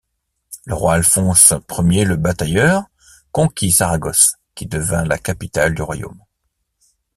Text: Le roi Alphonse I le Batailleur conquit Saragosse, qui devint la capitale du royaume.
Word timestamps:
Le 0.65 0.73
roi 0.73 0.95
Alphonse 0.95 1.53
I 1.69 2.05
le 2.05 2.15
Batailleur 2.15 2.85
conquit 3.31 3.71
Saragosse, 3.71 4.37
qui 4.55 4.65
devint 4.65 5.05
la 5.05 5.19
capitale 5.19 5.75
du 5.75 5.83
royaume. 5.83 6.23